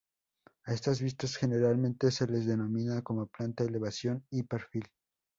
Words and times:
A 0.65 0.71
estas 0.73 0.99
vistas 0.99 1.35
generalmente 1.37 2.09
se 2.09 2.25
les 2.25 2.47
denomina 2.47 3.03
como: 3.03 3.27
planta, 3.27 3.63
elevación 3.65 4.25
y 4.31 4.41
perfil. 4.41 4.87